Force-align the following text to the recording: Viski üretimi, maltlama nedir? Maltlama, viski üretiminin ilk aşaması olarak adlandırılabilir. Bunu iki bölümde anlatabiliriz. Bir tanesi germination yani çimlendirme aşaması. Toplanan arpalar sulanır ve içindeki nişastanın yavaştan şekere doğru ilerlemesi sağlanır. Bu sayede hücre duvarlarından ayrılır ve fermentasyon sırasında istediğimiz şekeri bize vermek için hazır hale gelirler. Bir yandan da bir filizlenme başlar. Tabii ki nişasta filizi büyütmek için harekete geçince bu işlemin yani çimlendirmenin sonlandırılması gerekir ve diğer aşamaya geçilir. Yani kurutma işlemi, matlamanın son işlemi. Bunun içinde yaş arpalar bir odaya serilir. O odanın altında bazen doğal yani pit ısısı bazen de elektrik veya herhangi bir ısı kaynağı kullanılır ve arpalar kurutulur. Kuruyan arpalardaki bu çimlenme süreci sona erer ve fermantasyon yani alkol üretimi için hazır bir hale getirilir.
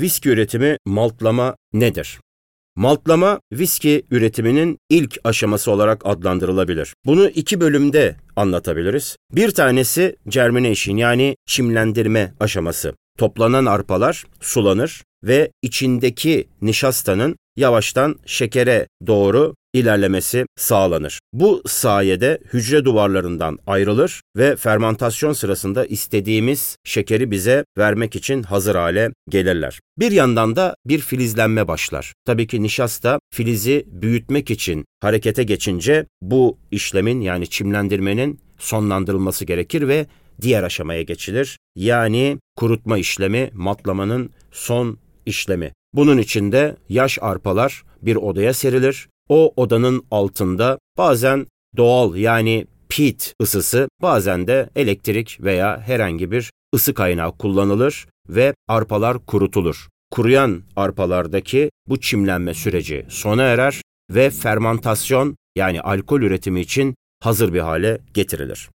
Viski 0.00 0.28
üretimi, 0.28 0.76
maltlama 0.86 1.56
nedir? 1.72 2.20
Maltlama, 2.76 3.40
viski 3.52 4.02
üretiminin 4.10 4.78
ilk 4.90 5.18
aşaması 5.24 5.70
olarak 5.70 6.02
adlandırılabilir. 6.04 6.94
Bunu 7.06 7.28
iki 7.28 7.60
bölümde 7.60 8.16
anlatabiliriz. 8.36 9.16
Bir 9.32 9.50
tanesi 9.50 10.16
germination 10.28 10.96
yani 10.96 11.36
çimlendirme 11.46 12.34
aşaması. 12.40 12.94
Toplanan 13.18 13.66
arpalar 13.66 14.24
sulanır 14.40 15.02
ve 15.24 15.50
içindeki 15.62 16.48
nişastanın 16.62 17.36
yavaştan 17.56 18.16
şekere 18.26 18.86
doğru 19.06 19.54
ilerlemesi 19.74 20.46
sağlanır. 20.56 21.20
Bu 21.32 21.62
sayede 21.66 22.38
hücre 22.52 22.84
duvarlarından 22.84 23.58
ayrılır 23.66 24.22
ve 24.36 24.56
fermentasyon 24.56 25.32
sırasında 25.32 25.86
istediğimiz 25.86 26.76
şekeri 26.84 27.30
bize 27.30 27.64
vermek 27.78 28.16
için 28.16 28.42
hazır 28.42 28.74
hale 28.74 29.10
gelirler. 29.28 29.80
Bir 29.98 30.12
yandan 30.12 30.56
da 30.56 30.74
bir 30.86 30.98
filizlenme 30.98 31.68
başlar. 31.68 32.12
Tabii 32.26 32.46
ki 32.46 32.62
nişasta 32.62 33.18
filizi 33.32 33.84
büyütmek 33.86 34.50
için 34.50 34.84
harekete 35.00 35.42
geçince 35.42 36.06
bu 36.22 36.58
işlemin 36.70 37.20
yani 37.20 37.46
çimlendirmenin 37.46 38.40
sonlandırılması 38.58 39.44
gerekir 39.44 39.88
ve 39.88 40.06
diğer 40.40 40.62
aşamaya 40.62 41.02
geçilir. 41.02 41.58
Yani 41.76 42.38
kurutma 42.56 42.98
işlemi, 42.98 43.50
matlamanın 43.52 44.30
son 44.52 44.98
işlemi. 45.26 45.72
Bunun 45.94 46.18
içinde 46.18 46.76
yaş 46.88 47.18
arpalar 47.20 47.82
bir 48.02 48.16
odaya 48.16 48.54
serilir. 48.54 49.08
O 49.28 49.52
odanın 49.56 50.06
altında 50.10 50.78
bazen 50.98 51.46
doğal 51.76 52.16
yani 52.16 52.66
pit 52.88 53.34
ısısı 53.42 53.88
bazen 54.02 54.46
de 54.46 54.70
elektrik 54.76 55.38
veya 55.40 55.80
herhangi 55.80 56.30
bir 56.30 56.50
ısı 56.74 56.94
kaynağı 56.94 57.38
kullanılır 57.38 58.06
ve 58.28 58.54
arpalar 58.68 59.26
kurutulur. 59.26 59.88
Kuruyan 60.10 60.62
arpalardaki 60.76 61.70
bu 61.88 62.00
çimlenme 62.00 62.54
süreci 62.54 63.06
sona 63.08 63.42
erer 63.42 63.82
ve 64.10 64.30
fermantasyon 64.30 65.36
yani 65.56 65.80
alkol 65.80 66.20
üretimi 66.20 66.60
için 66.60 66.94
hazır 67.20 67.54
bir 67.54 67.60
hale 67.60 68.00
getirilir. 68.14 68.68